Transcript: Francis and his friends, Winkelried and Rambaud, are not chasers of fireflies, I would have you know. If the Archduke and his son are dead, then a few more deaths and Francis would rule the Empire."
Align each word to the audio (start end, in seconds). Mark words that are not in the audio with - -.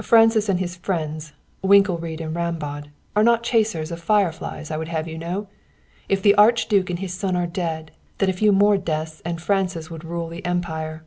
Francis 0.00 0.48
and 0.48 0.58
his 0.58 0.76
friends, 0.76 1.34
Winkelried 1.60 2.22
and 2.22 2.34
Rambaud, 2.34 2.84
are 3.14 3.22
not 3.22 3.42
chasers 3.42 3.90
of 3.92 4.00
fireflies, 4.00 4.70
I 4.70 4.78
would 4.78 4.88
have 4.88 5.06
you 5.06 5.18
know. 5.18 5.48
If 6.08 6.22
the 6.22 6.34
Archduke 6.36 6.88
and 6.88 6.98
his 7.00 7.12
son 7.12 7.36
are 7.36 7.46
dead, 7.46 7.90
then 8.16 8.30
a 8.30 8.32
few 8.32 8.52
more 8.52 8.78
deaths 8.78 9.20
and 9.26 9.38
Francis 9.38 9.90
would 9.90 10.02
rule 10.02 10.30
the 10.30 10.46
Empire." 10.46 11.04